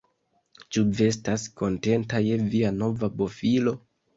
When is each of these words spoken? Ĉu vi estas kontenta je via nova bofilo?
Ĉu 0.77 0.83
vi 0.99 1.05
estas 1.09 1.45
kontenta 1.61 2.25
je 2.31 2.41
via 2.55 2.75
nova 2.81 3.15
bofilo? 3.21 3.77